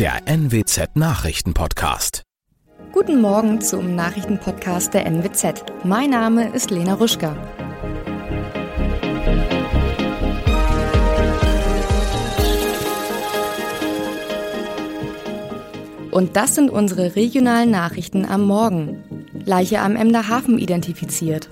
der 0.00 0.22
NWZ 0.24 0.96
Nachrichtenpodcast. 0.96 2.22
Guten 2.90 3.20
Morgen 3.20 3.60
zum 3.60 3.96
Nachrichtenpodcast 3.96 4.94
der 4.94 5.04
NWZ. 5.04 5.62
Mein 5.84 6.08
Name 6.08 6.48
ist 6.54 6.70
Lena 6.70 6.94
Ruschka. 6.94 7.36
Und 16.10 16.34
das 16.34 16.54
sind 16.54 16.70
unsere 16.70 17.14
regionalen 17.14 17.70
Nachrichten 17.70 18.24
am 18.24 18.46
Morgen. 18.46 19.04
Leiche 19.44 19.80
am 19.80 19.96
Emder 19.96 20.28
Hafen 20.28 20.58
identifiziert. 20.58 21.50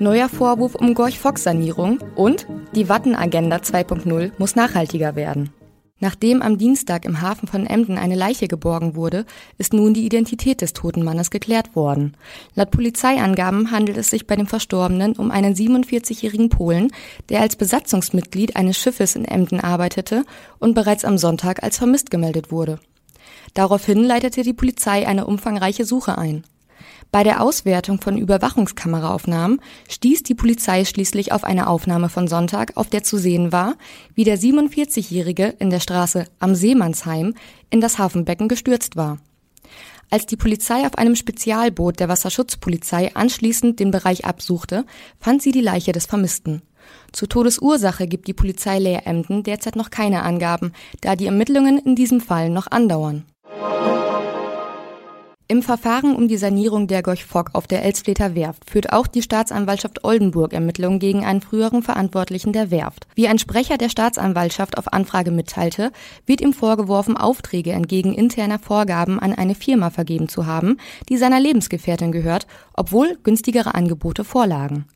Neuer 0.00 0.28
Vorwurf 0.28 0.74
um 0.74 0.92
Gorch-Fox-Sanierung 0.92 2.00
und 2.16 2.48
die 2.74 2.88
Wattenagenda 2.88 3.58
2.0 3.58 4.32
muss 4.38 4.56
nachhaltiger 4.56 5.14
werden. 5.14 5.52
Nachdem 5.98 6.42
am 6.42 6.58
Dienstag 6.58 7.06
im 7.06 7.22
Hafen 7.22 7.48
von 7.48 7.66
Emden 7.66 7.96
eine 7.96 8.16
Leiche 8.16 8.48
geborgen 8.48 8.96
wurde, 8.96 9.24
ist 9.56 9.72
nun 9.72 9.94
die 9.94 10.04
Identität 10.04 10.60
des 10.60 10.74
toten 10.74 11.02
Mannes 11.02 11.30
geklärt 11.30 11.74
worden. 11.74 12.14
Laut 12.54 12.70
Polizeiangaben 12.70 13.70
handelt 13.70 13.96
es 13.96 14.10
sich 14.10 14.26
bei 14.26 14.36
dem 14.36 14.46
Verstorbenen 14.46 15.14
um 15.14 15.30
einen 15.30 15.54
47-jährigen 15.54 16.50
Polen, 16.50 16.92
der 17.30 17.40
als 17.40 17.56
Besatzungsmitglied 17.56 18.56
eines 18.56 18.76
Schiffes 18.76 19.16
in 19.16 19.24
Emden 19.24 19.60
arbeitete 19.60 20.24
und 20.58 20.74
bereits 20.74 21.06
am 21.06 21.16
Sonntag 21.16 21.62
als 21.62 21.78
vermisst 21.78 22.10
gemeldet 22.10 22.50
wurde. 22.50 22.78
Daraufhin 23.54 24.04
leitete 24.04 24.42
die 24.42 24.52
Polizei 24.52 25.06
eine 25.06 25.26
umfangreiche 25.26 25.86
Suche 25.86 26.18
ein. 26.18 26.44
Bei 27.12 27.22
der 27.22 27.42
Auswertung 27.42 28.00
von 28.00 28.18
Überwachungskameraaufnahmen 28.18 29.60
stieß 29.88 30.22
die 30.22 30.34
Polizei 30.34 30.84
schließlich 30.84 31.32
auf 31.32 31.44
eine 31.44 31.68
Aufnahme 31.68 32.08
von 32.08 32.28
Sonntag, 32.28 32.72
auf 32.76 32.88
der 32.88 33.02
zu 33.02 33.16
sehen 33.16 33.52
war, 33.52 33.76
wie 34.14 34.24
der 34.24 34.38
47-Jährige 34.38 35.54
in 35.58 35.70
der 35.70 35.80
Straße 35.80 36.26
am 36.38 36.54
Seemannsheim 36.54 37.34
in 37.70 37.80
das 37.80 37.98
Hafenbecken 37.98 38.48
gestürzt 38.48 38.96
war. 38.96 39.18
Als 40.10 40.26
die 40.26 40.36
Polizei 40.36 40.86
auf 40.86 40.96
einem 40.98 41.16
Spezialboot 41.16 41.98
der 41.98 42.08
Wasserschutzpolizei 42.08 43.14
anschließend 43.14 43.80
den 43.80 43.90
Bereich 43.90 44.24
absuchte, 44.24 44.84
fand 45.18 45.42
sie 45.42 45.50
die 45.52 45.60
Leiche 45.60 45.92
des 45.92 46.06
Vermissten. 46.06 46.62
Zur 47.12 47.28
Todesursache 47.28 48.06
gibt 48.06 48.28
die 48.28 48.34
Polizei 48.34 48.78
Leer-Emden 48.78 49.42
derzeit 49.42 49.74
noch 49.74 49.90
keine 49.90 50.22
Angaben, 50.22 50.72
da 51.00 51.16
die 51.16 51.26
Ermittlungen 51.26 51.78
in 51.78 51.96
diesem 51.96 52.20
Fall 52.20 52.50
noch 52.50 52.70
andauern. 52.70 53.24
Im 55.48 55.62
Verfahren 55.62 56.16
um 56.16 56.26
die 56.26 56.38
Sanierung 56.38 56.88
der 56.88 57.04
Gorch 57.04 57.24
Fock 57.24 57.50
auf 57.52 57.68
der 57.68 57.84
Elsfleter 57.84 58.34
Werft 58.34 58.68
führt 58.68 58.92
auch 58.92 59.06
die 59.06 59.22
Staatsanwaltschaft 59.22 60.02
Oldenburg 60.02 60.52
Ermittlungen 60.52 60.98
gegen 60.98 61.24
einen 61.24 61.40
früheren 61.40 61.84
Verantwortlichen 61.84 62.52
der 62.52 62.72
Werft. 62.72 63.06
Wie 63.14 63.28
ein 63.28 63.38
Sprecher 63.38 63.78
der 63.78 63.88
Staatsanwaltschaft 63.88 64.76
auf 64.76 64.92
Anfrage 64.92 65.30
mitteilte, 65.30 65.92
wird 66.26 66.40
ihm 66.40 66.52
vorgeworfen, 66.52 67.16
Aufträge 67.16 67.70
entgegen 67.70 68.12
interner 68.12 68.58
Vorgaben 68.58 69.20
an 69.20 69.32
eine 69.32 69.54
Firma 69.54 69.90
vergeben 69.90 70.28
zu 70.28 70.46
haben, 70.46 70.78
die 71.08 71.16
seiner 71.16 71.38
Lebensgefährtin 71.38 72.10
gehört, 72.10 72.48
obwohl 72.74 73.16
günstigere 73.22 73.76
Angebote 73.76 74.24
vorlagen. 74.24 74.86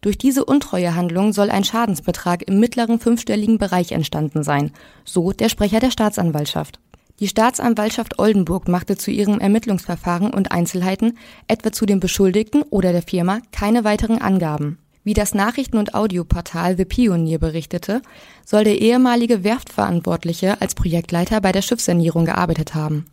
Durch 0.00 0.18
diese 0.18 0.44
Untreuehandlung 0.44 1.32
soll 1.32 1.48
ein 1.48 1.62
Schadensbetrag 1.62 2.42
im 2.42 2.58
mittleren 2.58 2.98
fünfstelligen 2.98 3.58
Bereich 3.58 3.92
entstanden 3.92 4.42
sein, 4.42 4.72
so 5.04 5.30
der 5.30 5.48
Sprecher 5.48 5.78
der 5.78 5.92
Staatsanwaltschaft. 5.92 6.80
Die 7.22 7.28
Staatsanwaltschaft 7.28 8.18
Oldenburg 8.18 8.66
machte 8.66 8.96
zu 8.96 9.12
ihrem 9.12 9.38
Ermittlungsverfahren 9.38 10.34
und 10.34 10.50
Einzelheiten, 10.50 11.16
etwa 11.46 11.70
zu 11.70 11.86
dem 11.86 12.00
Beschuldigten 12.00 12.62
oder 12.62 12.90
der 12.90 13.02
Firma, 13.02 13.38
keine 13.52 13.84
weiteren 13.84 14.20
Angaben. 14.20 14.78
Wie 15.04 15.14
das 15.14 15.32
Nachrichten- 15.32 15.78
und 15.78 15.94
Audioportal 15.94 16.76
The 16.76 16.84
Pionier 16.84 17.38
berichtete, 17.38 18.02
soll 18.44 18.64
der 18.64 18.80
ehemalige 18.80 19.44
Werftverantwortliche 19.44 20.60
als 20.60 20.74
Projektleiter 20.74 21.40
bei 21.40 21.52
der 21.52 21.62
Schiffssanierung 21.62 22.24
gearbeitet 22.24 22.74
haben. 22.74 23.06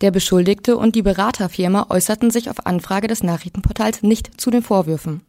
Der 0.00 0.10
Beschuldigte 0.10 0.76
und 0.76 0.96
die 0.96 1.02
Beraterfirma 1.02 1.86
äußerten 1.88 2.32
sich 2.32 2.50
auf 2.50 2.66
Anfrage 2.66 3.06
des 3.06 3.22
Nachrichtenportals 3.22 4.02
nicht 4.02 4.40
zu 4.40 4.50
den 4.50 4.62
Vorwürfen. 4.64 5.20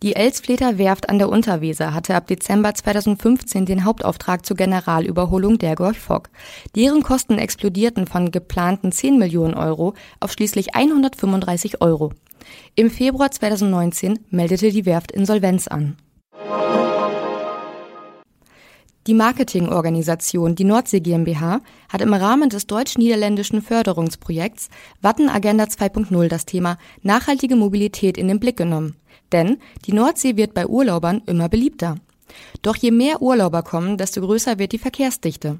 Die 0.00 0.14
Elsfleter 0.14 0.78
Werft 0.78 1.08
an 1.08 1.18
der 1.18 1.28
Unterweser 1.28 1.92
hatte 1.92 2.14
ab 2.14 2.28
Dezember 2.28 2.72
2015 2.72 3.66
den 3.66 3.84
Hauptauftrag 3.84 4.46
zur 4.46 4.56
Generalüberholung 4.56 5.58
der 5.58 5.74
Gorch 5.74 5.98
Fock. 5.98 6.30
Deren 6.76 7.02
Kosten 7.02 7.36
explodierten 7.36 8.06
von 8.06 8.30
geplanten 8.30 8.92
10 8.92 9.18
Millionen 9.18 9.54
Euro 9.54 9.94
auf 10.20 10.30
schließlich 10.30 10.76
135 10.76 11.80
Euro. 11.80 12.12
Im 12.76 12.92
Februar 12.92 13.32
2019 13.32 14.20
meldete 14.30 14.70
die 14.70 14.86
Werft 14.86 15.10
Insolvenz 15.10 15.66
an. 15.66 15.96
Die 19.08 19.14
Marketingorganisation, 19.14 20.54
die 20.54 20.64
Nordsee 20.64 21.00
GmbH, 21.00 21.60
hat 21.88 22.02
im 22.02 22.12
Rahmen 22.14 22.50
des 22.50 22.68
deutsch-niederländischen 22.68 23.62
Förderungsprojekts 23.62 24.68
Wattenagenda 25.00 25.64
2.0 25.64 26.28
das 26.28 26.44
Thema 26.44 26.78
nachhaltige 27.02 27.56
Mobilität 27.56 28.16
in 28.16 28.28
den 28.28 28.38
Blick 28.38 28.58
genommen. 28.58 28.94
Denn 29.32 29.58
die 29.84 29.92
Nordsee 29.92 30.36
wird 30.36 30.54
bei 30.54 30.66
Urlaubern 30.66 31.22
immer 31.26 31.48
beliebter. 31.48 31.96
Doch 32.62 32.76
je 32.76 32.90
mehr 32.90 33.22
Urlauber 33.22 33.62
kommen, 33.62 33.96
desto 33.96 34.20
größer 34.20 34.58
wird 34.58 34.72
die 34.72 34.78
Verkehrsdichte. 34.78 35.58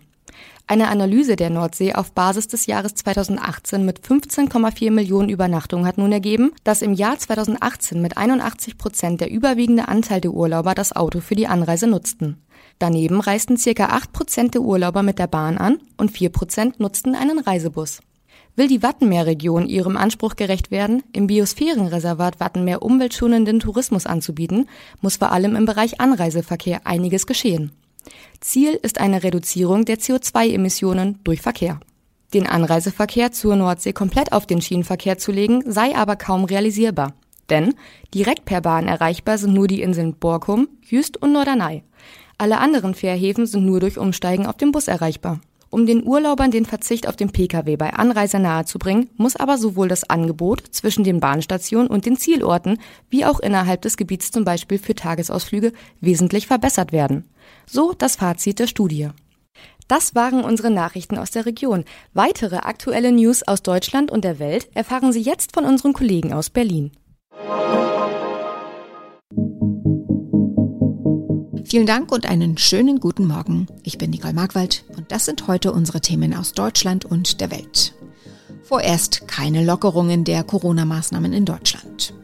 Eine 0.66 0.88
Analyse 0.88 1.36
der 1.36 1.48
Nordsee 1.48 1.94
auf 1.94 2.12
Basis 2.12 2.46
des 2.46 2.66
Jahres 2.66 2.94
2018 2.94 3.86
mit 3.86 4.00
15,4 4.00 4.90
Millionen 4.90 5.30
Übernachtungen 5.30 5.86
hat 5.86 5.96
nun 5.96 6.12
ergeben, 6.12 6.52
dass 6.62 6.82
im 6.82 6.92
Jahr 6.92 7.18
2018 7.18 8.02
mit 8.02 8.18
81 8.18 8.76
Prozent 8.76 9.22
der 9.22 9.30
überwiegende 9.30 9.88
Anteil 9.88 10.20
der 10.20 10.32
Urlauber 10.32 10.74
das 10.74 10.94
Auto 10.94 11.20
für 11.20 11.36
die 11.36 11.46
Anreise 11.46 11.86
nutzten. 11.86 12.36
Daneben 12.78 13.20
reisten 13.20 13.56
circa 13.56 13.86
8 13.86 14.12
Prozent 14.12 14.54
der 14.54 14.60
Urlauber 14.60 15.02
mit 15.02 15.18
der 15.18 15.26
Bahn 15.26 15.56
an 15.56 15.78
und 15.96 16.10
4 16.10 16.28
Prozent 16.28 16.80
nutzten 16.80 17.14
einen 17.14 17.38
Reisebus. 17.38 18.00
Will 18.58 18.66
die 18.66 18.82
Wattenmeerregion 18.82 19.68
ihrem 19.68 19.96
Anspruch 19.96 20.34
gerecht 20.34 20.72
werden, 20.72 21.04
im 21.12 21.28
Biosphärenreservat 21.28 22.40
Wattenmeer 22.40 22.82
umweltschonenden 22.82 23.60
Tourismus 23.60 24.04
anzubieten, 24.04 24.68
muss 25.00 25.18
vor 25.18 25.30
allem 25.30 25.54
im 25.54 25.64
Bereich 25.64 26.00
Anreiseverkehr 26.00 26.80
einiges 26.84 27.28
geschehen. 27.28 27.70
Ziel 28.40 28.76
ist 28.82 29.00
eine 29.00 29.22
Reduzierung 29.22 29.84
der 29.84 29.98
CO2-Emissionen 29.98 31.20
durch 31.22 31.40
Verkehr. 31.40 31.78
Den 32.34 32.48
Anreiseverkehr 32.48 33.30
zur 33.30 33.54
Nordsee 33.54 33.92
komplett 33.92 34.32
auf 34.32 34.44
den 34.44 34.60
Schienenverkehr 34.60 35.18
zu 35.18 35.30
legen, 35.30 35.62
sei 35.64 35.94
aber 35.94 36.16
kaum 36.16 36.42
realisierbar. 36.42 37.14
Denn 37.50 37.76
direkt 38.12 38.44
per 38.44 38.60
Bahn 38.60 38.88
erreichbar 38.88 39.38
sind 39.38 39.54
nur 39.54 39.68
die 39.68 39.82
Inseln 39.82 40.14
Borkum, 40.14 40.66
Jüst 40.82 41.16
und 41.16 41.30
Norderney. 41.30 41.84
Alle 42.38 42.58
anderen 42.58 42.96
Fährhäfen 42.96 43.46
sind 43.46 43.64
nur 43.64 43.78
durch 43.78 43.98
Umsteigen 43.98 44.46
auf 44.46 44.56
dem 44.56 44.72
Bus 44.72 44.88
erreichbar. 44.88 45.38
Um 45.70 45.84
den 45.84 46.06
Urlaubern 46.06 46.50
den 46.50 46.64
Verzicht 46.64 47.06
auf 47.06 47.16
den 47.16 47.30
Pkw 47.30 47.76
bei 47.76 47.92
Anreise 47.92 48.38
nahezubringen, 48.38 49.10
muss 49.16 49.36
aber 49.36 49.58
sowohl 49.58 49.88
das 49.88 50.08
Angebot 50.08 50.62
zwischen 50.70 51.04
den 51.04 51.20
Bahnstationen 51.20 51.88
und 51.88 52.06
den 52.06 52.16
Zielorten 52.16 52.78
wie 53.10 53.26
auch 53.26 53.38
innerhalb 53.40 53.82
des 53.82 53.98
Gebiets 53.98 54.30
zum 54.30 54.44
Beispiel 54.44 54.78
für 54.78 54.94
Tagesausflüge 54.94 55.72
wesentlich 56.00 56.46
verbessert 56.46 56.92
werden. 56.92 57.24
So 57.66 57.92
das 57.92 58.16
Fazit 58.16 58.58
der 58.58 58.66
Studie. 58.66 59.10
Das 59.88 60.14
waren 60.14 60.44
unsere 60.44 60.70
Nachrichten 60.70 61.18
aus 61.18 61.30
der 61.30 61.46
Region. 61.46 61.84
Weitere 62.14 62.56
aktuelle 62.56 63.12
News 63.12 63.42
aus 63.42 63.62
Deutschland 63.62 64.10
und 64.10 64.24
der 64.24 64.38
Welt 64.38 64.68
erfahren 64.74 65.12
Sie 65.12 65.22
jetzt 65.22 65.52
von 65.52 65.64
unseren 65.64 65.92
Kollegen 65.92 66.32
aus 66.32 66.50
Berlin. 66.50 66.92
Vielen 71.78 71.86
Dank 71.86 72.10
und 72.10 72.26
einen 72.26 72.58
schönen 72.58 72.98
guten 72.98 73.28
Morgen. 73.28 73.68
Ich 73.84 73.98
bin 73.98 74.10
Nicole 74.10 74.34
Markwald 74.34 74.82
und 74.96 75.12
das 75.12 75.26
sind 75.26 75.46
heute 75.46 75.70
unsere 75.70 76.00
Themen 76.00 76.34
aus 76.34 76.50
Deutschland 76.50 77.04
und 77.04 77.40
der 77.40 77.52
Welt. 77.52 77.94
Vorerst 78.64 79.28
keine 79.28 79.64
Lockerungen 79.64 80.24
der 80.24 80.42
Corona-Maßnahmen 80.42 81.32
in 81.32 81.44
Deutschland. 81.44 82.14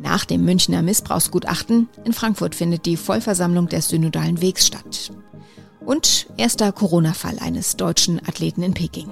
Nach 0.00 0.24
dem 0.24 0.44
Münchner 0.44 0.82
Missbrauchsgutachten 0.82 1.88
in 2.04 2.12
Frankfurt 2.12 2.54
findet 2.54 2.86
die 2.86 2.96
Vollversammlung 2.96 3.68
des 3.68 3.88
Synodalen 3.88 4.40
Wegs 4.40 4.68
statt. 4.68 5.10
Und 5.84 6.28
erster 6.36 6.70
Corona-Fall 6.70 7.40
eines 7.40 7.76
deutschen 7.76 8.20
Athleten 8.20 8.62
in 8.62 8.72
Peking. 8.72 9.08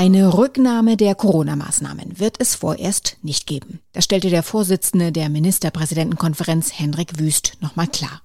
Eine 0.00 0.32
Rücknahme 0.32 0.96
der 0.96 1.14
Corona-Maßnahmen 1.14 2.18
wird 2.18 2.36
es 2.38 2.54
vorerst 2.54 3.18
nicht 3.20 3.46
geben. 3.46 3.80
Das 3.92 4.04
stellte 4.04 4.30
der 4.30 4.42
Vorsitzende 4.42 5.12
der 5.12 5.28
Ministerpräsidentenkonferenz 5.28 6.72
Henrik 6.72 7.18
Wüst 7.18 7.58
nochmal 7.60 7.86
klar. 7.86 8.22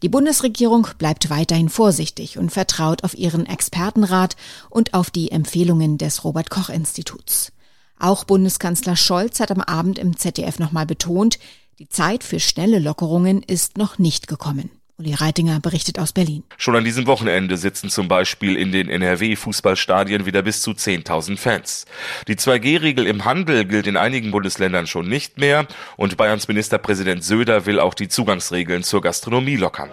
Die 0.00 0.08
Bundesregierung 0.08 0.88
bleibt 0.98 1.28
weiterhin 1.28 1.68
vorsichtig 1.68 2.38
und 2.38 2.50
vertraut 2.50 3.04
auf 3.04 3.14
ihren 3.14 3.46
Expertenrat 3.46 4.36
und 4.70 4.94
auf 4.94 5.10
die 5.10 5.30
Empfehlungen 5.30 5.98
des 5.98 6.24
Robert 6.24 6.48
Koch 6.48 6.70
Instituts. 6.70 7.52
Auch 7.98 8.24
Bundeskanzler 8.24 8.96
Scholz 8.96 9.38
hat 9.38 9.50
am 9.50 9.60
Abend 9.60 9.98
im 9.98 10.16
ZDF 10.16 10.58
nochmal 10.58 10.86
betont, 10.86 11.38
die 11.78 11.88
Zeit 11.88 12.24
für 12.24 12.40
schnelle 12.40 12.78
Lockerungen 12.78 13.42
ist 13.42 13.76
noch 13.76 13.98
nicht 13.98 14.26
gekommen. 14.26 14.70
Uli 15.02 15.14
Reitinger 15.14 15.58
berichtet 15.58 15.98
aus 15.98 16.12
Berlin. 16.12 16.44
Schon 16.56 16.76
an 16.76 16.84
diesem 16.84 17.06
Wochenende 17.06 17.56
sitzen 17.56 17.90
zum 17.90 18.06
Beispiel 18.06 18.54
in 18.54 18.70
den 18.70 18.88
NRW-Fußballstadien 18.88 20.26
wieder 20.26 20.42
bis 20.42 20.62
zu 20.62 20.70
10.000 20.70 21.38
Fans. 21.38 21.86
Die 22.28 22.36
2G-Regel 22.36 23.08
im 23.08 23.24
Handel 23.24 23.64
gilt 23.64 23.88
in 23.88 23.96
einigen 23.96 24.30
Bundesländern 24.30 24.86
schon 24.86 25.08
nicht 25.08 25.38
mehr 25.38 25.66
und 25.96 26.16
Bayerns 26.16 26.46
Ministerpräsident 26.46 27.24
Söder 27.24 27.66
will 27.66 27.80
auch 27.80 27.94
die 27.94 28.08
Zugangsregeln 28.08 28.84
zur 28.84 29.00
Gastronomie 29.00 29.56
lockern. 29.56 29.90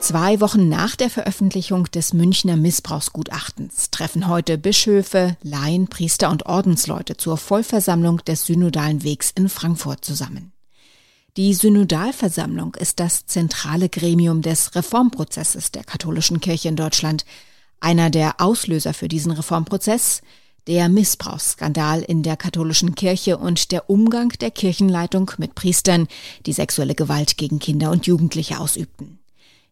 Zwei 0.00 0.40
Wochen 0.42 0.68
nach 0.68 0.94
der 0.94 1.08
Veröffentlichung 1.08 1.84
des 1.84 2.12
Münchner 2.12 2.56
Missbrauchsgutachtens 2.56 3.90
treffen 3.90 4.28
heute 4.28 4.58
Bischöfe, 4.58 5.38
Laien, 5.42 5.88
Priester 5.88 6.30
und 6.30 6.44
Ordensleute 6.44 7.16
zur 7.16 7.38
Vollversammlung 7.38 8.18
des 8.26 8.44
Synodalen 8.44 9.02
Wegs 9.02 9.32
in 9.34 9.48
Frankfurt 9.48 10.04
zusammen. 10.04 10.52
Die 11.36 11.52
Synodalversammlung 11.52 12.74
ist 12.76 12.98
das 12.98 13.26
zentrale 13.26 13.90
Gremium 13.90 14.40
des 14.40 14.74
Reformprozesses 14.74 15.70
der 15.70 15.84
katholischen 15.84 16.40
Kirche 16.40 16.68
in 16.68 16.76
Deutschland. 16.76 17.26
Einer 17.78 18.08
der 18.08 18.40
Auslöser 18.40 18.94
für 18.94 19.08
diesen 19.08 19.32
Reformprozess 19.32 20.22
der 20.66 20.88
Missbrauchsskandal 20.88 22.00
in 22.00 22.22
der 22.22 22.38
katholischen 22.38 22.94
Kirche 22.94 23.36
und 23.36 23.70
der 23.70 23.90
Umgang 23.90 24.30
der 24.40 24.50
Kirchenleitung 24.50 25.30
mit 25.36 25.54
Priestern, 25.54 26.08
die 26.46 26.54
sexuelle 26.54 26.94
Gewalt 26.94 27.36
gegen 27.36 27.58
Kinder 27.58 27.90
und 27.90 28.06
Jugendliche 28.06 28.58
ausübten. 28.58 29.18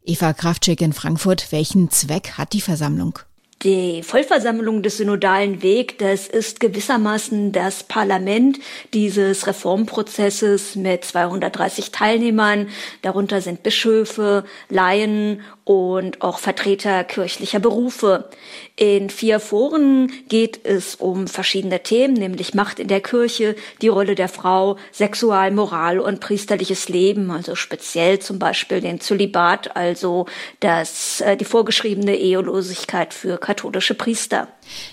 Eva 0.04 0.34
Kraftschick 0.34 0.82
in 0.82 0.92
Frankfurt, 0.92 1.50
welchen 1.50 1.90
Zweck 1.90 2.32
hat 2.32 2.52
die 2.52 2.60
Versammlung? 2.60 3.18
Die 3.64 4.02
Vollversammlung 4.02 4.82
des 4.82 4.98
Synodalen 4.98 5.62
Weg, 5.62 5.98
das 5.98 6.28
ist 6.28 6.60
gewissermaßen 6.60 7.50
das 7.50 7.82
Parlament 7.82 8.58
dieses 8.92 9.46
Reformprozesses 9.46 10.76
mit 10.76 11.02
230 11.02 11.90
Teilnehmern. 11.90 12.68
Darunter 13.00 13.40
sind 13.40 13.62
Bischöfe, 13.62 14.44
Laien 14.68 15.40
und 15.64 16.20
auch 16.20 16.38
Vertreter 16.38 17.04
kirchlicher 17.04 17.58
Berufe. 17.58 18.28
In 18.76 19.08
vier 19.08 19.40
Foren 19.40 20.12
geht 20.28 20.64
es 20.64 20.94
um 20.94 21.26
verschiedene 21.26 21.82
Themen, 21.82 22.14
nämlich 22.14 22.54
Macht 22.54 22.78
in 22.78 22.88
der 22.88 23.00
Kirche, 23.00 23.56
die 23.80 23.88
Rolle 23.88 24.14
der 24.14 24.28
Frau, 24.28 24.76
Sexualmoral 24.92 26.00
und 26.00 26.20
priesterliches 26.20 26.88
Leben, 26.88 27.30
also 27.30 27.54
speziell 27.54 28.18
zum 28.18 28.38
Beispiel 28.38 28.80
den 28.80 29.00
Zölibat, 29.00 29.74
also 29.76 30.26
das, 30.60 31.22
äh, 31.22 31.36
die 31.36 31.46
vorgeschriebene 31.46 32.16
Ehelosigkeit 32.16 33.14
für 33.14 33.38
katholische 33.38 33.94
Priester. 33.94 34.48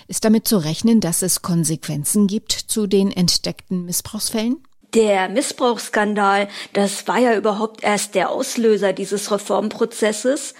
Ist 0.08 0.24
damit 0.24 0.48
zu 0.48 0.56
rechnen, 0.58 1.00
dass 1.00 1.22
es 1.22 1.42
Konsequenzen 1.42 2.26
gibt 2.26 2.52
zu 2.52 2.86
den 2.86 3.10
entdeckten 3.10 3.84
Missbrauchsfällen? 3.84 4.56
Der 4.94 5.30
Missbrauchsskandal, 5.30 6.48
das 6.74 7.08
war 7.08 7.18
ja 7.18 7.34
überhaupt 7.34 7.82
erst 7.82 8.14
der 8.14 8.30
Auslöser 8.30 8.92
dieses 8.92 9.30
Reformprozesses 9.30 10.54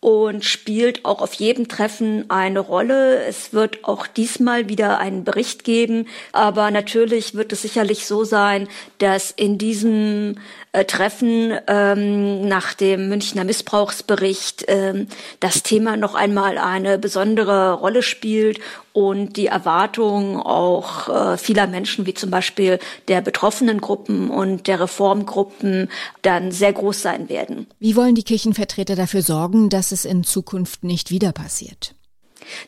und 0.00 0.44
spielt 0.44 1.04
auch 1.04 1.22
auf 1.22 1.32
jedem 1.34 1.66
Treffen 1.66 2.30
eine 2.30 2.60
Rolle. 2.60 3.24
Es 3.24 3.52
wird 3.52 3.84
auch 3.84 4.06
diesmal 4.06 4.68
wieder 4.68 4.98
einen 4.98 5.24
Bericht 5.24 5.64
geben, 5.64 6.06
aber 6.32 6.70
natürlich 6.70 7.34
wird 7.34 7.52
es 7.52 7.62
sicherlich 7.62 8.06
so 8.06 8.22
sein, 8.22 8.68
dass 8.98 9.32
in 9.32 9.58
diesem 9.58 10.36
äh, 10.72 10.84
Treffen 10.84 11.58
ähm, 11.66 12.46
nach 12.46 12.74
dem 12.74 13.08
Münchner 13.08 13.42
Missbrauchsbericht 13.42 14.66
ähm, 14.68 15.08
das 15.40 15.64
Thema 15.64 15.96
noch 15.96 16.14
einmal 16.14 16.58
eine 16.58 16.98
besondere 16.98 17.72
Rolle 17.72 18.02
spielt 18.02 18.60
und 18.98 19.36
die 19.36 19.46
Erwartungen 19.46 20.38
auch 20.38 21.08
äh, 21.08 21.38
vieler 21.38 21.68
Menschen, 21.68 22.04
wie 22.04 22.14
zum 22.14 22.32
Beispiel 22.32 22.80
der 23.06 23.20
betroffenen 23.20 23.80
Gruppen 23.80 24.28
und 24.28 24.66
der 24.66 24.80
Reformgruppen, 24.80 25.88
dann 26.22 26.50
sehr 26.50 26.72
groß 26.72 27.02
sein 27.02 27.28
werden. 27.28 27.68
Wie 27.78 27.94
wollen 27.94 28.16
die 28.16 28.24
Kirchenvertreter 28.24 28.96
dafür 28.96 29.22
sorgen, 29.22 29.68
dass 29.68 29.92
es 29.92 30.04
in 30.04 30.24
Zukunft 30.24 30.82
nicht 30.82 31.12
wieder 31.12 31.30
passiert? 31.30 31.94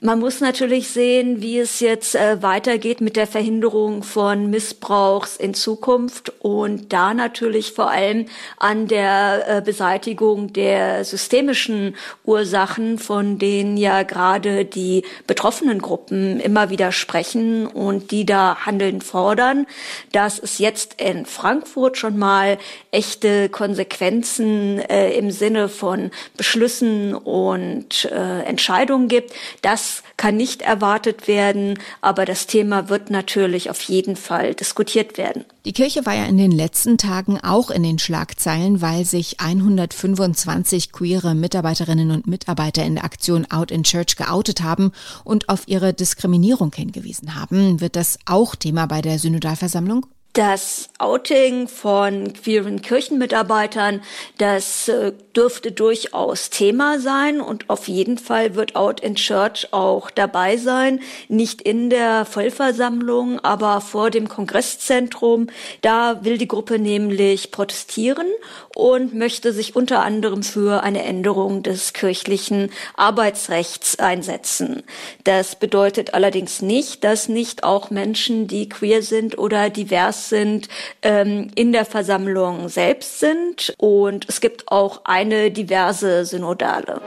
Man 0.00 0.19
muss 0.19 0.41
natürlich 0.41 0.88
sehen, 0.88 1.41
wie 1.43 1.59
es 1.59 1.81
jetzt 1.81 2.15
äh, 2.15 2.43
weitergeht 2.43 3.00
mit 3.00 3.17
der 3.17 3.27
Verhinderung 3.27 4.03
von 4.03 4.50
Missbrauchs 4.50 5.37
in 5.37 5.55
Zukunft 5.55 6.32
und 6.41 6.93
da 6.93 7.15
natürlich 7.15 7.73
vor 7.73 7.91
allem 7.91 8.27
an 8.59 8.87
der 8.87 9.44
äh, 9.49 9.62
Beseitigung 9.62 10.53
der 10.53 11.05
systemischen 11.05 11.97
Ursachen, 12.25 12.99
von 12.99 13.38
denen 13.38 13.77
ja 13.77 14.03
gerade 14.03 14.65
die 14.65 15.05
betroffenen 15.27 15.81
Gruppen 15.81 16.41
immer 16.41 16.71
wieder 16.71 16.93
sprechen 16.93 17.67
und 17.67 18.11
die 18.11 18.27
da 18.27 18.67
Handeln 18.67 19.00
fordern, 19.00 19.67
dass 20.12 20.38
es 20.38 20.59
jetzt 20.59 21.00
in 21.00 21.27
Frankfurt 21.27 21.97
schon 21.97 22.19
mal 22.19 22.59
echte 22.91 23.49
Konsequenzen 23.49 24.79
äh, 24.79 25.12
im 25.12 25.31
Sinne 25.31 25.69
von 25.69 26.11
Beschlüssen 26.37 27.15
und 27.15 28.05
äh, 28.06 28.43
Entscheidungen 28.43 29.09
gibt. 29.09 29.32
Das 29.70 30.02
kann 30.17 30.37
nicht 30.37 30.62
erwartet 30.62 31.28
werden, 31.28 31.78
aber 32.00 32.25
das 32.25 32.49
Thema 32.49 32.88
wird 32.88 33.08
natürlich 33.08 33.70
auf 33.70 33.81
jeden 33.82 34.17
Fall 34.17 34.52
diskutiert 34.52 35.17
werden. 35.17 35.44
Die 35.64 35.72
Kirche 35.72 36.05
war 36.05 36.12
ja 36.12 36.25
in 36.25 36.38
den 36.38 36.50
letzten 36.50 36.99
Tagen 36.99 37.38
auch 37.40 37.70
in 37.70 37.84
den 37.84 38.00
Schlagzeilen, 38.00 38.82
weil 38.82 39.05
sich 39.05 39.38
125 39.38 40.90
queere 40.90 41.37
Mitarbeiterinnen 41.37 42.11
und 42.11 42.26
Mitarbeiter 42.26 42.84
in 42.84 42.96
der 42.96 43.05
Aktion 43.05 43.49
Out 43.49 43.70
in 43.70 43.84
Church 43.84 44.17
geoutet 44.17 44.61
haben 44.61 44.90
und 45.22 45.49
auf 45.49 45.69
ihre 45.69 45.94
Diskriminierung 45.94 46.72
hingewiesen 46.75 47.37
haben. 47.37 47.81
Wird 47.81 47.94
das 47.94 48.19
auch 48.26 48.56
Thema 48.56 48.87
bei 48.87 49.02
der 49.02 49.20
Synodalversammlung? 49.20 50.05
Das 50.32 50.91
Outing 50.99 51.67
von 51.67 52.32
queeren 52.32 52.82
Kirchenmitarbeitern, 52.82 54.00
das 54.38 54.87
äh, 54.87 55.11
dürfte 55.35 55.73
durchaus 55.73 56.50
Thema 56.50 57.00
sein 57.00 57.41
und 57.41 57.69
auf 57.69 57.88
jeden 57.88 58.17
Fall 58.17 58.55
wird 58.55 58.77
Out 58.77 59.00
in 59.00 59.17
Church 59.17 59.67
auch 59.73 60.09
dabei 60.09 60.56
sein. 60.56 61.00
Nicht 61.27 61.61
in 61.62 61.91
der 61.91 62.25
Vollversammlung, 62.27 63.41
aber 63.41 63.81
vor 63.81 64.11
dem 64.11 64.29
Kongresszentrum. 64.29 65.49
Da 65.81 66.25
will 66.25 66.38
die 66.38 66.47
Gruppe 66.47 66.79
nämlich 66.79 67.50
protestieren 67.50 68.29
und 68.77 69.12
möchte 69.12 69.53
sich 69.53 69.75
unter 69.75 70.03
anderem 70.03 70.44
für 70.44 70.85
eine 70.85 71.03
Änderung 71.03 71.65
des 71.65 71.93
kirchlichen 71.93 72.71
Arbeitsrechts 72.94 73.99
einsetzen. 73.99 74.85
Das 75.25 75.56
bedeutet 75.56 76.15
allerdings 76.15 76.62
nicht, 76.62 77.03
dass 77.03 77.29
nicht 77.29 77.65
auch 77.65 77.91
Menschen, 77.91 78.47
die 78.47 78.69
queer 78.69 79.03
sind 79.03 79.37
oder 79.37 79.71
divers 79.71 80.19
sind, 80.28 80.69
ähm, 81.02 81.50
in 81.55 81.72
der 81.72 81.84
Versammlung 81.84 82.69
selbst 82.69 83.20
sind. 83.20 83.75
Und 83.78 84.28
es 84.28 84.40
gibt 84.40 84.70
auch 84.70 85.02
eine 85.05 85.50
diverse 85.50 86.25
Synodale. 86.25 87.00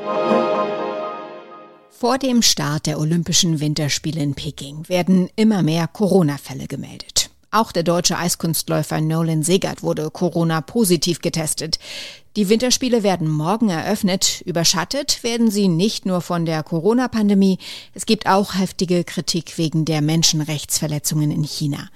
Vor 1.89 2.17
dem 2.17 2.41
Start 2.41 2.85
der 2.85 2.99
Olympischen 2.99 3.61
Winterspiele 3.61 4.21
in 4.21 4.35
Peking 4.35 4.89
werden 4.89 5.29
immer 5.37 5.63
mehr 5.63 5.87
Corona-Fälle 5.87 6.67
gemeldet. 6.67 7.29
Auch 7.53 7.71
der 7.71 7.83
deutsche 7.83 8.17
Eiskunstläufer 8.17 8.99
Nolan 8.99 9.43
Segert 9.43 9.83
wurde 9.83 10.09
Corona-positiv 10.09 11.21
getestet. 11.21 11.77
Die 12.35 12.49
Winterspiele 12.49 13.03
werden 13.03 13.29
morgen 13.29 13.69
eröffnet. 13.69 14.41
Überschattet 14.45 15.21
werden 15.21 15.51
sie 15.51 15.67
nicht 15.67 16.07
nur 16.07 16.21
von 16.21 16.47
der 16.47 16.63
Corona-Pandemie. 16.63 17.59
Es 17.93 18.07
gibt 18.07 18.25
auch 18.25 18.55
heftige 18.55 19.03
Kritik 19.03 19.59
wegen 19.59 19.85
der 19.85 20.01
Menschenrechtsverletzungen 20.01 21.29
in 21.29 21.43
China. 21.43 21.89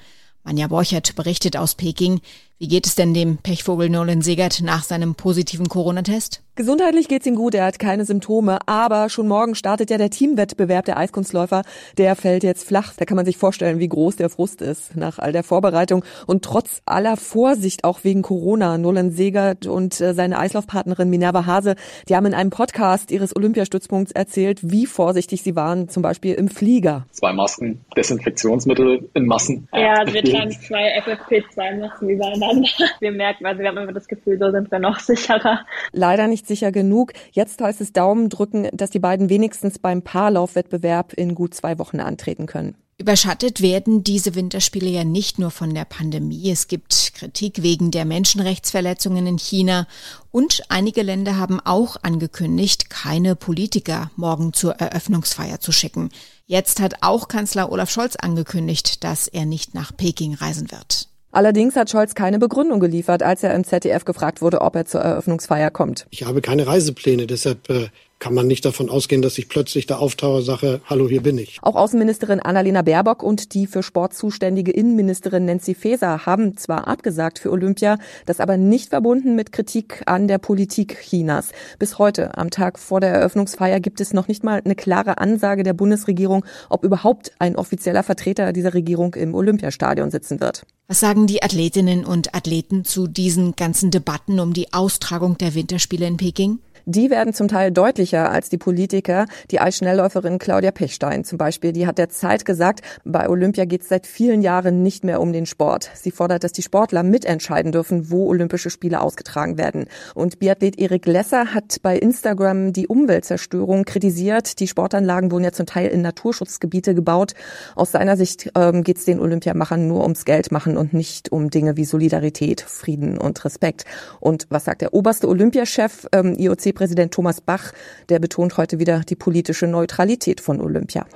Manja 0.48 0.68
Borchert 0.68 1.14
berichtet 1.18 1.58
aus 1.58 1.76
Peking. 1.76 2.22
Wie 2.60 2.68
geht 2.68 2.88
es 2.88 2.96
denn 2.96 3.14
dem 3.14 3.38
Pechvogel 3.38 3.88
Nolan 3.88 4.24
Segert 4.24 4.64
nach 4.64 4.82
seinem 4.82 5.14
positiven 5.14 5.70
Corona-Test? 5.70 6.42
Gesundheitlich 6.56 7.08
geht's 7.08 7.28
ihm 7.28 7.36
gut, 7.36 7.54
er 7.54 7.66
hat 7.66 7.78
keine 7.78 8.04
Symptome, 8.04 8.58
aber 8.66 9.10
schon 9.10 9.28
morgen 9.28 9.54
startet 9.54 9.92
ja 9.92 10.00
der 10.00 10.10
Teamwettbewerb 10.10 10.86
der 10.86 10.98
Eiskunstläufer. 10.98 11.62
Der 12.00 12.16
fällt 12.16 12.42
jetzt 12.42 12.68
flach. 12.68 12.94
Da 12.98 13.06
kann 13.06 13.16
man 13.16 13.28
sich 13.28 13.38
vorstellen, 13.38 13.78
wie 13.78 13.88
groß 13.88 14.16
der 14.16 14.30
Frust 14.32 14.64
ist 14.64 14.96
nach 14.96 15.20
all 15.20 15.32
der 15.32 15.44
Vorbereitung 15.44 16.04
und 16.26 16.44
trotz 16.44 16.82
aller 16.88 17.16
Vorsicht 17.16 17.84
auch 17.84 18.04
wegen 18.04 18.24
Corona. 18.24 18.80
Nolan 18.80 19.12
Segert 19.12 19.68
und 19.68 20.02
äh, 20.02 20.16
seine 20.16 20.40
Eislaufpartnerin 20.40 21.12
Minerva 21.12 21.46
Hase, 21.46 21.76
die 22.10 22.16
haben 22.16 22.26
in 22.26 22.34
einem 22.34 22.50
Podcast 22.50 23.12
ihres 23.12 23.36
Olympiastützpunkts 23.36 24.14
erzählt, 24.14 24.62
wie 24.64 24.88
vorsichtig 24.88 25.44
sie 25.44 25.56
waren, 25.56 25.90
zum 25.90 26.02
Beispiel 26.02 26.34
im 26.34 26.48
Flieger. 26.48 27.06
Zwei 27.12 27.34
Masken, 27.34 27.86
Desinfektionsmittel 27.96 29.08
in 29.14 29.28
Massen. 29.28 29.68
Ja, 29.74 30.12
wir 30.12 30.24
tragen 30.24 30.50
zwei 30.50 31.00
FFP2-Masken 31.04 32.10
übereinander. 32.10 32.47
Wir 33.00 33.12
merken, 33.12 33.46
also 33.46 33.62
wir 33.62 33.68
haben 33.68 33.78
immer 33.78 33.94
das 33.94 34.08
Gefühl, 34.08 34.38
so 34.40 34.52
sind 34.52 34.72
wir 34.72 34.80
noch 34.80 35.00
sicherer. 35.00 35.66
Leider 35.92 36.28
nicht 36.28 36.48
sicher 36.48 36.72
genug. 36.72 37.14
Jetzt 37.32 37.62
heißt 37.62 37.82
es 37.82 37.94
Daumen 37.94 38.30
drücken, 38.30 38.70
dass 38.74 38.90
die 38.90 39.00
beiden 39.00 39.30
wenigstens 39.30 39.80
beim 39.80 40.02
Paarlaufwettbewerb 40.02 41.14
in 41.14 41.36
gut 41.36 41.54
zwei 41.54 41.80
Wochen 41.80 42.00
antreten 42.00 42.46
können. 42.46 42.76
Überschattet 43.00 43.62
werden 43.62 44.04
diese 44.04 44.34
Winterspiele 44.34 44.90
ja 44.90 45.04
nicht 45.04 45.38
nur 45.38 45.52
von 45.52 45.76
der 45.76 45.86
Pandemie. 45.86 46.50
Es 46.50 46.68
gibt 46.68 47.14
Kritik 47.14 47.62
wegen 47.62 47.92
der 47.92 48.06
Menschenrechtsverletzungen 48.06 49.28
in 49.28 49.38
China 49.38 49.86
und 50.32 50.64
einige 50.70 51.04
Länder 51.04 51.38
haben 51.38 51.60
auch 51.60 51.98
angekündigt, 52.02 52.90
keine 52.90 53.36
Politiker 53.36 54.10
morgen 54.16 54.52
zur 54.52 54.74
Eröffnungsfeier 54.74 55.60
zu 55.60 55.72
schicken. 55.72 56.10
Jetzt 56.48 56.80
hat 56.80 56.96
auch 57.02 57.28
Kanzler 57.28 57.72
Olaf 57.72 57.92
Scholz 57.92 58.16
angekündigt, 58.16 59.04
dass 59.04 59.28
er 59.28 59.46
nicht 59.46 59.76
nach 59.76 59.96
Peking 59.96 60.34
reisen 60.34 60.72
wird. 60.72 61.08
Allerdings 61.38 61.76
hat 61.76 61.92
Scholz 61.92 62.16
keine 62.16 62.40
Begründung 62.40 62.80
geliefert, 62.80 63.22
als 63.22 63.44
er 63.44 63.54
im 63.54 63.64
ZDF 63.64 64.06
gefragt 64.06 64.42
wurde, 64.42 64.60
ob 64.62 64.76
er 64.76 64.88
zur 64.88 65.02
Eröffnungsfeier 65.02 65.70
kommt. 65.70 66.08
Ich 66.10 66.26
habe 66.26 66.42
keine 66.42 66.66
Reisepläne, 66.66 67.28
deshalb 67.28 67.70
äh, 67.70 67.90
kann 68.20 68.34
man 68.34 68.48
nicht 68.48 68.66
davon 68.66 68.90
ausgehen, 68.90 69.22
dass 69.22 69.38
ich 69.38 69.50
plötzlich 69.50 69.86
da 69.86 69.98
auftauche, 69.98 70.42
sage, 70.42 70.82
hallo, 70.86 71.08
hier 71.08 71.22
bin 71.22 71.38
ich. 71.38 71.60
Auch 71.62 71.76
Außenministerin 71.76 72.40
Annalena 72.40 72.82
Baerbock 72.82 73.22
und 73.22 73.54
die 73.54 73.68
für 73.68 73.84
Sport 73.84 74.14
zuständige 74.14 74.72
Innenministerin 74.72 75.46
Nancy 75.46 75.76
Faeser 75.76 76.26
haben 76.26 76.58
zwar 76.58 76.88
abgesagt 76.88 77.40
für 77.40 77.52
Olympia, 77.52 77.98
das 78.26 78.40
aber 78.40 78.58
nicht 78.58 78.90
verbunden 78.90 79.36
mit 79.36 79.52
Kritik 79.52 80.02
an 80.06 80.28
der 80.28 80.40
Politik 80.40 80.98
Chinas. 81.02 81.50
Bis 81.78 82.00
heute, 82.00 82.38
am 82.38 82.50
Tag 82.50 82.80
vor 82.80 83.02
der 83.02 83.12
Eröffnungsfeier, 83.12 83.80
gibt 83.80 84.02
es 84.02 84.14
noch 84.14 84.28
nicht 84.28 84.44
mal 84.44 84.62
eine 84.64 84.76
klare 84.76 85.20
Ansage 85.20 85.64
der 85.64 85.74
Bundesregierung, 85.74 86.46
ob 86.70 86.84
überhaupt 86.84 87.32
ein 87.40 87.56
offizieller 87.56 88.04
Vertreter 88.04 88.52
dieser 88.52 88.74
Regierung 88.74 89.14
im 89.14 89.36
Olympiastadion 89.36 90.10
sitzen 90.10 90.40
wird. 90.40 90.66
Was 90.88 91.02
sagen 91.02 91.28
die 91.28 91.44
Athletinnen 91.44 92.06
und 92.06 92.34
Athleten 92.34 92.86
zu 92.86 93.08
diesen 93.08 93.56
ganzen 93.56 93.92
Debatten 93.92 94.40
um 94.40 94.54
die 94.54 94.74
Austragung 94.74 95.38
der 95.38 95.54
Winterspiele 95.54 96.08
in 96.08 96.18
Peking? 96.18 96.60
Die 96.88 97.10
werden 97.10 97.34
zum 97.34 97.50
Teil 97.50 97.72
deutlicher 97.72 98.32
als 98.32 98.48
die 98.48 98.58
Politiker. 98.58 99.26
Die 99.52 99.60
Eisschnellläuferin 99.60 100.40
Claudia 100.40 100.72
Pechstein 100.72 101.26
zum 101.26 101.38
Beispiel, 101.38 101.74
die 101.74 101.86
hat 101.86 101.98
der 101.98 102.08
Zeit 102.08 102.46
gesagt, 102.46 102.80
bei 103.04 103.28
Olympia 103.28 103.66
geht 103.66 103.82
es 103.82 103.90
seit 103.90 104.08
vielen 104.08 104.42
Jahren 104.42 104.84
nicht 104.84 105.04
mehr 105.04 105.20
um 105.20 105.34
den 105.34 105.46
Sport. 105.46 105.92
Sie 105.96 106.12
fordert, 106.12 106.46
dass 106.46 106.54
die 106.54 106.62
Sportler 106.62 107.04
mitentscheiden 107.04 107.74
dürfen, 107.74 108.10
wo 108.10 108.28
Olympische 108.28 108.70
Spiele 108.70 109.02
ausgetragen 109.02 109.58
werden. 109.58 109.88
Und 110.16 110.40
Biathlet 110.40 110.80
Erik 110.80 111.06
Lesser 111.08 111.54
hat 111.54 111.76
bei 111.82 111.98
Instagram 111.98 112.72
die 112.72 112.88
Umweltzerstörung 112.88 113.84
kritisiert. 113.84 114.62
Die 114.62 114.68
Sportanlagen 114.70 115.30
wurden 115.30 115.44
ja 115.44 115.52
zum 115.52 115.66
Teil 115.66 115.90
in 115.90 116.02
Naturschutzgebiete 116.02 116.96
gebaut. 116.96 117.34
Aus 117.76 117.92
seiner 117.92 118.16
Sicht 118.16 118.50
ähm, 118.56 118.86
geht 118.86 118.98
es 118.98 119.04
den 119.04 119.20
Olympiamachern 119.20 119.90
nur 119.90 120.04
ums 120.04 120.24
Geld 120.24 120.54
machen 120.54 120.78
und 120.78 120.94
nicht 120.94 121.34
um 121.34 121.50
Dinge 121.50 121.76
wie 121.76 121.84
Solidarität, 121.84 122.62
Frieden 122.62 123.18
und 123.18 123.44
Respekt. 123.44 123.84
Und 124.22 124.46
was 124.50 124.64
sagt 124.64 124.82
der 124.82 124.94
oberste 124.94 125.28
Olympiachef 125.28 126.08
ähm, 126.14 126.34
IOC 126.40 126.77
Präsident 126.78 127.12
Thomas 127.12 127.42
Bach, 127.42 127.72
der 128.08 128.20
betont 128.20 128.56
heute 128.56 128.78
wieder 128.78 129.00
die 129.00 129.16
politische 129.16 129.66
Neutralität 129.66 130.40
von 130.40 130.62
Olympia. 130.62 131.08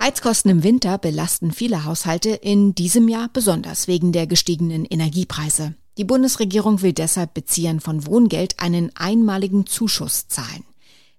Heizkosten 0.00 0.50
im 0.50 0.62
Winter 0.62 0.96
belasten 0.96 1.50
viele 1.50 1.84
Haushalte 1.84 2.30
in 2.30 2.74
diesem 2.76 3.08
Jahr 3.08 3.28
besonders 3.32 3.88
wegen 3.88 4.12
der 4.12 4.28
gestiegenen 4.28 4.84
Energiepreise. 4.84 5.74
Die 5.98 6.04
Bundesregierung 6.04 6.82
will 6.82 6.92
deshalb 6.92 7.34
Beziehern 7.34 7.80
von 7.80 8.06
Wohngeld 8.06 8.60
einen 8.60 8.92
einmaligen 8.94 9.66
Zuschuss 9.66 10.28
zahlen. 10.28 10.64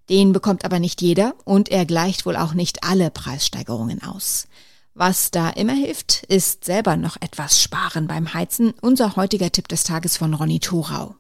Den 0.10 0.32
bekommt 0.32 0.64
aber 0.64 0.80
nicht 0.80 1.02
jeder 1.02 1.36
und 1.44 1.70
er 1.70 1.86
gleicht 1.86 2.26
wohl 2.26 2.38
auch 2.38 2.54
nicht 2.54 2.86
alle 2.86 3.12
Preissteigerungen 3.12 4.02
aus. 4.02 4.48
Was 4.94 5.30
da 5.30 5.50
immer 5.50 5.74
hilft, 5.74 6.24
ist 6.24 6.64
selber 6.64 6.96
noch 6.96 7.18
etwas 7.20 7.62
sparen 7.62 8.08
beim 8.08 8.34
Heizen. 8.34 8.74
Unser 8.82 9.18
heutiger 9.18 9.52
Tipp 9.52 9.68
des 9.68 9.84
Tages 9.84 10.18
von 10.18 10.34
Ronny 10.34 10.60
Thorau. 10.60 11.16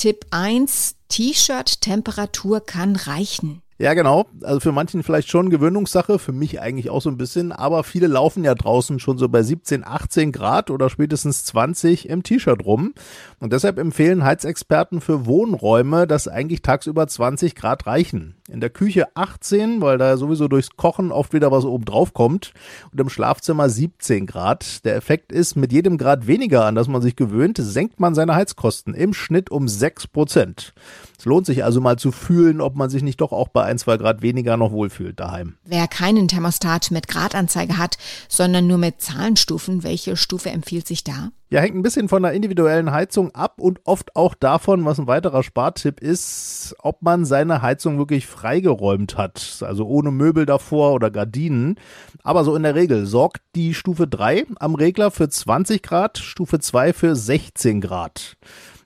Tipp 0.00 0.24
1, 0.30 0.94
T-Shirt-Temperatur 1.10 2.62
kann 2.62 2.96
reichen. 2.96 3.60
Ja, 3.80 3.94
genau. 3.94 4.26
Also 4.42 4.60
für 4.60 4.72
manchen 4.72 5.02
vielleicht 5.02 5.30
schon 5.30 5.48
Gewöhnungssache, 5.48 6.18
für 6.18 6.32
mich 6.32 6.60
eigentlich 6.60 6.90
auch 6.90 7.00
so 7.00 7.08
ein 7.08 7.16
bisschen, 7.16 7.50
aber 7.50 7.82
viele 7.82 8.08
laufen 8.08 8.44
ja 8.44 8.54
draußen 8.54 8.98
schon 8.98 9.16
so 9.16 9.26
bei 9.30 9.42
17, 9.42 9.86
18 9.86 10.32
Grad 10.32 10.68
oder 10.68 10.90
spätestens 10.90 11.46
20 11.46 12.06
im 12.10 12.22
T-Shirt 12.22 12.62
rum. 12.66 12.92
Und 13.38 13.54
deshalb 13.54 13.78
empfehlen 13.78 14.22
Heizexperten 14.22 15.00
für 15.00 15.24
Wohnräume, 15.24 16.06
dass 16.06 16.28
eigentlich 16.28 16.60
tagsüber 16.60 17.06
20 17.06 17.54
Grad 17.54 17.86
reichen. 17.86 18.34
In 18.50 18.60
der 18.60 18.68
Küche 18.68 19.06
18, 19.14 19.80
weil 19.80 19.96
da 19.96 20.18
sowieso 20.18 20.46
durchs 20.46 20.76
Kochen 20.76 21.10
oft 21.10 21.32
wieder 21.32 21.50
was 21.50 21.64
oben 21.64 21.86
drauf 21.86 22.12
kommt. 22.12 22.52
Und 22.92 23.00
im 23.00 23.08
Schlafzimmer 23.08 23.70
17 23.70 24.26
Grad. 24.26 24.84
Der 24.84 24.94
Effekt 24.94 25.32
ist, 25.32 25.56
mit 25.56 25.72
jedem 25.72 25.96
Grad 25.96 26.26
weniger, 26.26 26.66
an 26.66 26.74
das 26.74 26.88
man 26.88 27.00
sich 27.00 27.16
gewöhnt, 27.16 27.56
senkt 27.58 27.98
man 27.98 28.14
seine 28.14 28.34
Heizkosten 28.34 28.92
im 28.92 29.14
Schnitt 29.14 29.50
um 29.50 29.68
6 29.68 30.08
Prozent. 30.08 30.74
Es 31.20 31.26
lohnt 31.26 31.44
sich 31.44 31.64
also 31.64 31.82
mal 31.82 31.98
zu 31.98 32.12
fühlen, 32.12 32.62
ob 32.62 32.76
man 32.76 32.88
sich 32.88 33.02
nicht 33.02 33.20
doch 33.20 33.30
auch 33.30 33.48
bei 33.48 33.62
ein, 33.64 33.76
zwei 33.76 33.98
Grad 33.98 34.22
weniger 34.22 34.56
noch 34.56 34.72
wohlfühlt 34.72 35.20
daheim. 35.20 35.58
Wer 35.66 35.86
keinen 35.86 36.28
Thermostat 36.28 36.90
mit 36.90 37.08
Gradanzeige 37.08 37.76
hat, 37.76 37.98
sondern 38.26 38.66
nur 38.66 38.78
mit 38.78 39.02
Zahlenstufen, 39.02 39.82
welche 39.82 40.16
Stufe 40.16 40.48
empfiehlt 40.48 40.86
sich 40.86 41.04
da? 41.04 41.28
Ja, 41.50 41.60
hängt 41.60 41.76
ein 41.76 41.82
bisschen 41.82 42.08
von 42.08 42.22
der 42.22 42.32
individuellen 42.32 42.90
Heizung 42.90 43.34
ab 43.34 43.56
und 43.58 43.80
oft 43.84 44.16
auch 44.16 44.34
davon, 44.34 44.86
was 44.86 44.98
ein 44.98 45.08
weiterer 45.08 45.42
Spartipp 45.42 46.00
ist, 46.00 46.74
ob 46.78 47.02
man 47.02 47.26
seine 47.26 47.60
Heizung 47.60 47.98
wirklich 47.98 48.26
freigeräumt 48.26 49.18
hat, 49.18 49.62
also 49.66 49.86
ohne 49.86 50.12
Möbel 50.12 50.46
davor 50.46 50.94
oder 50.94 51.10
Gardinen. 51.10 51.74
Aber 52.22 52.44
so 52.44 52.56
in 52.56 52.62
der 52.62 52.74
Regel 52.74 53.04
sorgt 53.04 53.42
die 53.54 53.74
Stufe 53.74 54.06
3 54.06 54.46
am 54.58 54.74
Regler 54.74 55.10
für 55.10 55.28
20 55.28 55.82
Grad, 55.82 56.16
Stufe 56.16 56.60
2 56.60 56.94
für 56.94 57.14
16 57.14 57.82
Grad. 57.82 58.38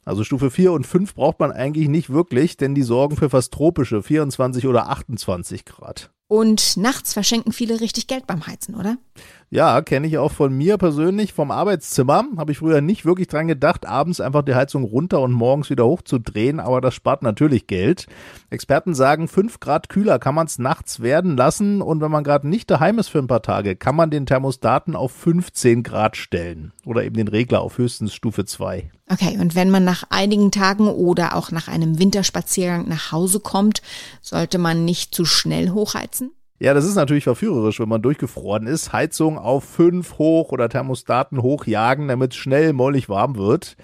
Also 0.05 0.25
Stufe 0.25 0.51
4 0.51 0.73
und 0.73 0.87
5 0.87 1.15
braucht 1.15 1.41
man 1.41 1.53
eigentlich 1.53 1.89
nicht 1.89 2.11
wirklich, 2.11 2.57
denn 2.57 2.75
die 2.75 2.83
sorgen 2.83 3.17
für 3.17 3.31
fast 3.31 3.53
tropische 3.53 4.03
24 4.03 4.67
oder 4.67 4.89
28 4.89 5.65
Grad. 5.65 6.11
Und 6.27 6.77
nachts 6.77 7.13
verschenken 7.13 7.53
viele 7.53 7.81
richtig 7.81 8.07
Geld 8.07 8.27
beim 8.27 8.47
Heizen, 8.47 8.75
oder? 8.75 8.97
Ja, 9.55 9.83
kenne 9.83 10.09
ich 10.09 10.19
auch 10.19 10.33
von 10.33 10.53
mir 10.53 10.79
persönlich 10.79 11.33
vom 11.33 11.53
Arbeitszimmer. 11.53 12.25
Habe 12.37 12.51
ich 12.51 12.59
früher 12.59 12.81
nicht 12.81 13.05
wirklich 13.05 13.29
dran 13.29 13.47
gedacht, 13.47 13.87
abends 13.87 14.21
einfach 14.21 14.43
die 14.43 14.57
Heizung 14.57 14.83
runter 14.83 15.21
und 15.21 15.31
morgens 15.31 15.71
wieder 15.71 15.87
hochzudrehen, 15.87 16.59
aber 16.59 16.81
das 16.81 16.95
spart 16.95 17.23
natürlich 17.23 17.69
Geld. 17.69 18.07
Experten 18.51 18.95
sagen, 18.95 19.29
fünf 19.29 19.61
Grad 19.61 19.89
kühler 19.89 20.19
kann 20.19 20.35
man 20.35 20.49
es 20.49 20.59
nachts 20.59 21.03
werden 21.03 21.37
lassen 21.37 21.83
und 21.83 22.01
wenn 22.01 22.11
man 22.11 22.25
gerade 22.25 22.49
nicht 22.49 22.69
daheim 22.69 22.99
ist 22.99 23.09
für 23.09 23.21
ein 23.21 23.29
paar 23.29 23.43
Tage, 23.43 23.77
kann 23.77 23.95
man 23.95 24.11
den 24.11 24.27
Thermostaten 24.27 24.97
auf 24.97 25.13
15 25.13 25.85
Grad 25.85 26.17
stellen 26.17 26.73
oder 26.85 27.05
eben 27.05 27.17
den 27.17 27.29
Regler 27.29 27.61
auf 27.61 27.79
höchstens 27.79 28.13
Stufe 28.13 28.45
2. 28.45 28.91
Okay, 29.09 29.39
und 29.39 29.55
wenn 29.55 29.71
man 29.71 29.85
nach 29.85 30.03
einigen 30.11 30.51
Tagen 30.51 30.89
oder 30.89 31.37
auch 31.37 31.53
nach 31.53 31.69
einem 31.69 32.01
Winterspaziergang 32.01 32.89
nach 32.89 33.13
Hause 33.13 33.39
kommt, 33.39 33.83
sollte 34.21 34.59
man 34.59 34.85
nicht 34.85 35.15
zu 35.15 35.25
schnell 35.25 35.71
hochheizen? 35.71 36.33
Ja, 36.61 36.73
das 36.73 36.85
ist 36.85 36.95
natürlich 36.95 37.25
verführerisch, 37.25 37.81
wenn 37.81 37.89
man 37.89 38.03
durchgefroren 38.03 38.67
ist. 38.67 38.93
Heizung 38.93 39.39
auf 39.39 39.65
5 39.65 40.19
hoch 40.19 40.53
oder 40.53 40.69
Thermostaten 40.69 41.43
hochjagen, 41.43 42.09
damit 42.09 42.33
es 42.33 42.37
schnell 42.37 42.73
mollig 42.73 43.09
warm 43.09 43.37
wird. 43.37 43.77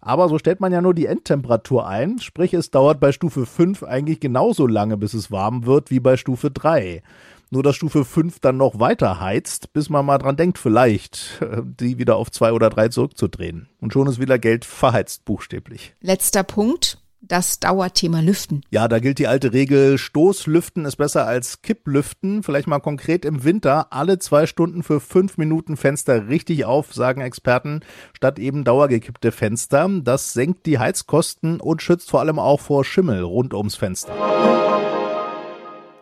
Aber 0.00 0.28
so 0.28 0.38
stellt 0.38 0.60
man 0.60 0.72
ja 0.72 0.80
nur 0.80 0.94
die 0.94 1.06
Endtemperatur 1.06 1.86
ein, 1.86 2.18
sprich 2.18 2.54
es 2.54 2.70
dauert 2.70 3.00
bei 3.00 3.12
Stufe 3.12 3.46
5 3.46 3.82
eigentlich 3.82 4.20
genauso 4.20 4.66
lange, 4.66 4.96
bis 4.96 5.14
es 5.14 5.30
warm 5.30 5.66
wird, 5.66 5.90
wie 5.90 6.00
bei 6.00 6.16
Stufe 6.16 6.50
3. 6.50 7.02
Nur 7.50 7.62
dass 7.62 7.76
Stufe 7.76 8.04
5 8.04 8.40
dann 8.40 8.56
noch 8.56 8.80
weiter 8.80 9.20
heizt, 9.20 9.72
bis 9.72 9.88
man 9.88 10.04
mal 10.04 10.18
dran 10.18 10.36
denkt, 10.36 10.58
vielleicht 10.58 11.40
die 11.80 11.98
wieder 11.98 12.16
auf 12.16 12.30
2 12.30 12.52
oder 12.52 12.70
3 12.70 12.88
zurückzudrehen. 12.88 13.68
Und 13.80 13.92
schon 13.92 14.08
ist 14.08 14.20
wieder 14.20 14.38
Geld 14.38 14.64
verheizt, 14.64 15.24
buchstäblich. 15.24 15.94
Letzter 16.00 16.42
Punkt 16.42 16.98
das 17.20 17.60
Dauerthema 17.60 18.20
Lüften. 18.20 18.62
Ja, 18.70 18.88
da 18.88 18.98
gilt 18.98 19.18
die 19.18 19.26
alte 19.26 19.52
Regel, 19.52 19.98
Stoßlüften 19.98 20.84
ist 20.84 20.96
besser 20.96 21.26
als 21.26 21.62
Kipplüften. 21.62 22.42
Vielleicht 22.42 22.68
mal 22.68 22.80
konkret 22.80 23.24
im 23.24 23.44
Winter 23.44 23.92
alle 23.92 24.18
zwei 24.18 24.46
Stunden 24.46 24.82
für 24.82 25.00
fünf 25.00 25.38
Minuten 25.38 25.76
Fenster 25.76 26.28
richtig 26.28 26.64
auf, 26.64 26.92
sagen 26.94 27.20
Experten, 27.20 27.80
statt 28.14 28.38
eben 28.38 28.64
dauergekippte 28.64 29.32
Fenster. 29.32 29.88
Das 30.02 30.32
senkt 30.32 30.66
die 30.66 30.78
Heizkosten 30.78 31.60
und 31.60 31.82
schützt 31.82 32.10
vor 32.10 32.20
allem 32.20 32.38
auch 32.38 32.60
vor 32.60 32.84
Schimmel 32.84 33.22
rund 33.22 33.54
ums 33.54 33.74
Fenster. 33.74 34.12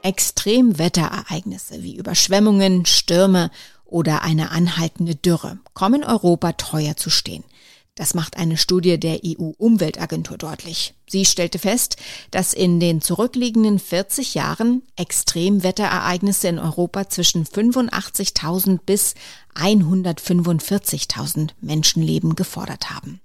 Extremwetterereignisse 0.03 1.83
wie 1.83 1.97
Überschwemmungen, 1.97 2.85
Stürme 2.85 3.51
oder 3.87 4.23
eine 4.23 4.51
anhaltende 4.51 5.15
Dürre 5.15 5.59
kommen 5.73 6.05
Europa 6.05 6.53
teuer 6.53 6.97
zu 6.97 7.09
stehen. 7.09 7.45
Das 7.97 8.15
macht 8.15 8.37
eine 8.37 8.57
Studie 8.57 8.99
der 8.99 9.21
EU-Umweltagentur 9.25 10.37
deutlich. 10.37 10.95
Sie 11.09 11.25
stellte 11.25 11.61
fest, 11.61 11.97
dass 12.33 12.53
in 12.53 12.81
den 12.81 13.01
zurückliegenden 13.01 13.79
40 13.79 14.35
Jahren 14.35 14.83
Extremwetterereignisse 14.97 16.49
in 16.49 16.59
Europa 16.59 17.09
zwischen 17.09 17.47
85.000 17.47 18.81
bis 18.85 19.15
145.000 19.55 21.51
Menschenleben 21.61 22.35
gefordert 22.35 22.91
haben. 22.91 23.21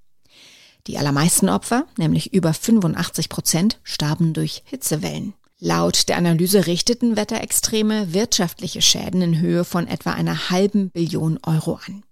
Die 0.86 1.00
allermeisten 1.00 1.50
Opfer, 1.50 1.88
nämlich 1.98 2.34
über 2.34 2.54
85 2.54 3.30
Prozent, 3.30 3.80
starben 3.84 4.34
durch 4.34 4.62
Hitzewellen. 4.66 5.34
Laut 5.60 6.08
der 6.10 6.18
Analyse 6.18 6.68
richteten 6.68 7.18
Wetterextreme 7.18 8.14
wirtschaftliche 8.14 8.82
Schäden 8.82 9.22
in 9.22 9.40
Höhe 9.40 9.66
von 9.66 9.88
etwa 9.88 10.12
einer 10.12 10.52
halben 10.52 10.90
Billion 10.92 11.40
Euro 11.44 11.80
an. 11.86 12.04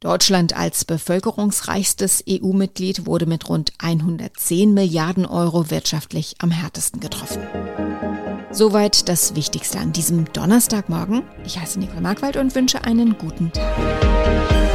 Deutschland 0.00 0.56
als 0.56 0.84
bevölkerungsreichstes 0.84 2.22
EU-Mitglied 2.28 3.06
wurde 3.06 3.26
mit 3.26 3.48
rund 3.48 3.72
110 3.78 4.72
Milliarden 4.72 5.26
Euro 5.26 5.70
wirtschaftlich 5.70 6.36
am 6.38 6.50
härtesten 6.50 7.00
getroffen. 7.00 7.42
Soweit 8.50 9.08
das 9.08 9.34
Wichtigste 9.34 9.78
an 9.78 9.92
diesem 9.92 10.32
Donnerstagmorgen. 10.32 11.22
Ich 11.44 11.58
heiße 11.58 11.78
Nicole 11.78 12.00
Markwald 12.00 12.36
und 12.36 12.54
wünsche 12.54 12.84
einen 12.84 13.18
guten 13.18 13.52
Tag. 13.52 14.67